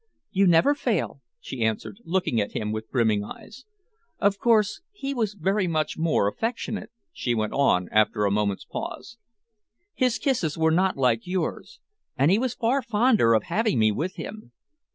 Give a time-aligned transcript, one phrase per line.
[0.31, 3.65] "You never fail," she answered, looking at him with brimming eyes.
[4.17, 9.19] "Of course, he was very much more affectionate," she went on, after a moment's pause.
[9.93, 11.79] "His kisses were not like yours.
[12.17, 14.51] And he was far fonder of having me with him.